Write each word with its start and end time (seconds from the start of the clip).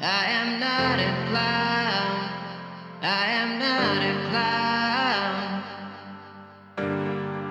I 0.00 0.26
am 0.26 0.58
not 0.58 0.98
a 0.98 1.12
clown. 1.28 2.30
I 3.02 3.26
am 3.42 3.58
not 3.58 4.02
a 4.02 4.14
clown. 4.30 5.62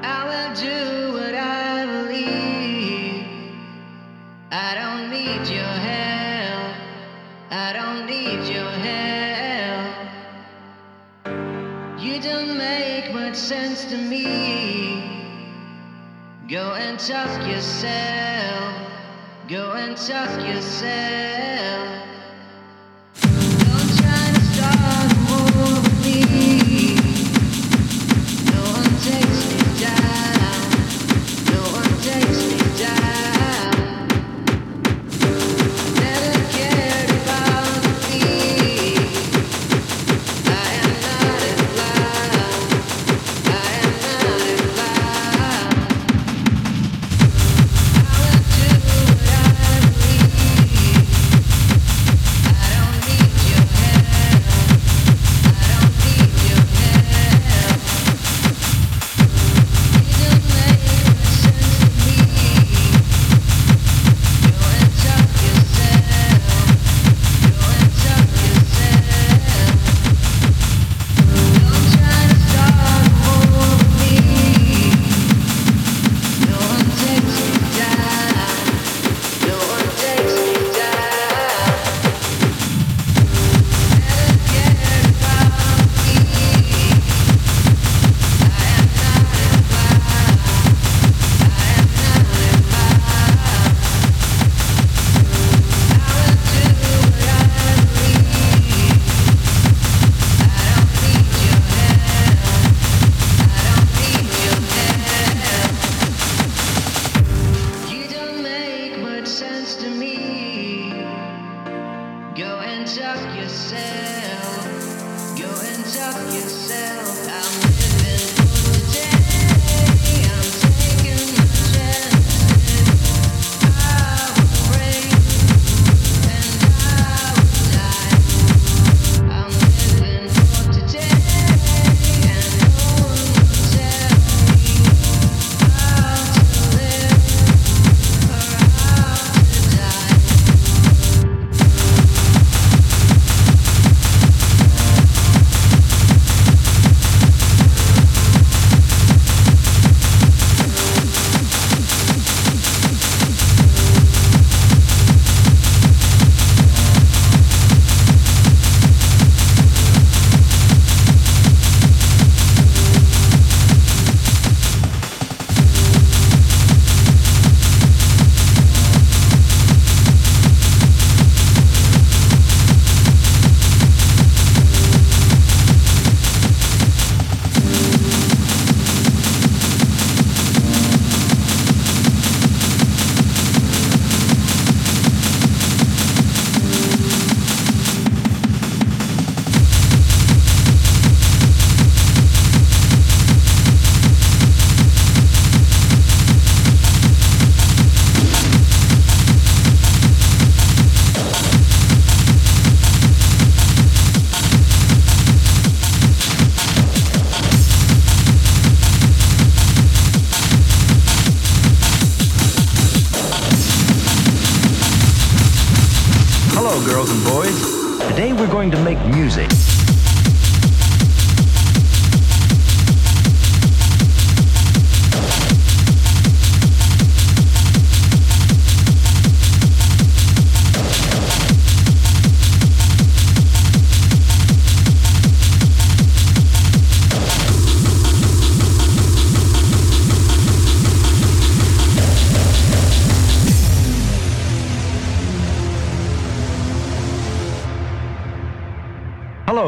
I 0.03 0.19
will 0.29 0.53
do 0.55 1.13
what 1.13 1.33
I 1.33 1.85
believe. 1.85 3.25
I 4.51 4.75
don't 4.75 5.09
need 5.09 5.47
your 5.47 5.75
help. 5.91 6.75
I 7.51 7.73
don't 7.73 8.05
need 8.05 8.47
your 8.53 8.71
help. 8.89 9.11
You 12.01 12.19
don't 12.21 12.57
make 12.57 13.13
much 13.13 13.35
sense 13.35 13.85
to 13.85 13.97
me. 13.97 14.25
Go 16.49 16.73
and 16.73 16.99
talk 16.99 17.47
yourself. 17.47 18.70
And 19.91 19.99
talk 19.99 20.47
yourself. 20.47 22.00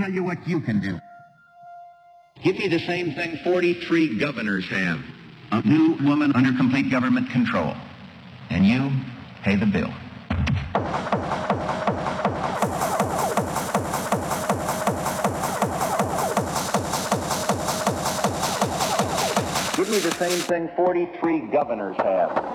Tell 0.00 0.10
you 0.10 0.24
what 0.24 0.48
you 0.48 0.60
can 0.60 0.80
do. 0.80 0.98
Give 2.42 2.56
me 2.56 2.68
the 2.68 2.78
same 2.78 3.12
thing 3.12 3.38
43 3.44 4.18
governors 4.18 4.66
have. 4.70 5.00
A 5.52 5.60
new 5.62 5.92
woman 6.02 6.32
under 6.34 6.56
complete 6.56 6.90
government 6.90 7.28
control. 7.30 7.74
And 8.48 8.66
you 8.66 8.90
pay 9.42 9.56
the 9.56 9.66
bill. 9.66 9.92
Give 19.76 19.90
me 19.90 19.98
the 19.98 20.14
same 20.18 20.38
thing 20.40 20.70
43 20.76 21.40
governors 21.48 21.96
have. 21.98 22.49